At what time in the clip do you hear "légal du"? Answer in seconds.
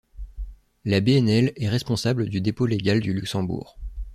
2.65-3.13